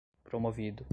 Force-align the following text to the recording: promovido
promovido 0.25 0.87